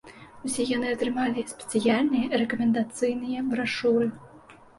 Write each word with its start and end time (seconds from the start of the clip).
Усе 0.47 0.63
яны 0.69 0.87
атрымалі 0.93 1.43
спецыяльныя 1.51 2.25
рэкамендацыйныя 2.43 3.45
брашуры. 3.53 4.11